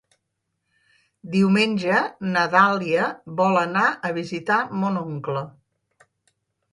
[1.33, 1.99] Diumenge
[2.29, 3.09] na Dàlia
[3.41, 5.45] vol anar a visitar mon oncle.